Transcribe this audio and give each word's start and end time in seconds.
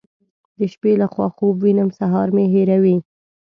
د 0.57 0.59
شپې 0.73 0.91
له 1.01 1.07
خوا 1.13 1.27
خوب 1.35 1.55
وینم 1.63 1.89
سهار 1.99 2.27
مې 2.35 2.45
هېروي. 2.53 2.97